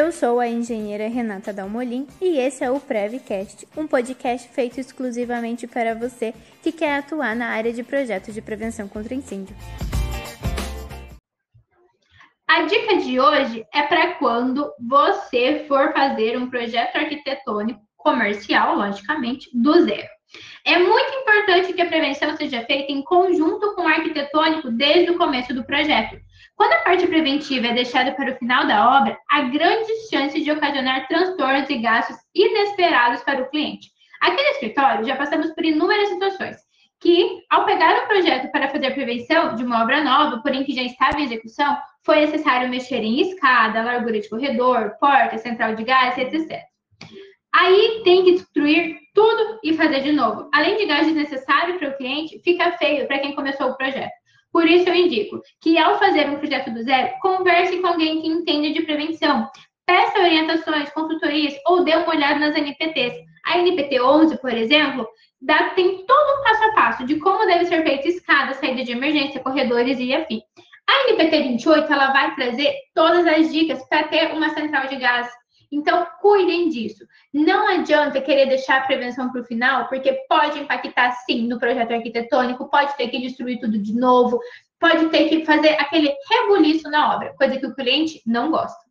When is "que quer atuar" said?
6.62-7.34